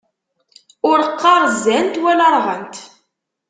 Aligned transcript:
Ur 0.89 0.99
qqaṛ 1.19 1.43
zzant, 1.55 1.95
wala 2.03 2.27
rɣant! 2.35 2.75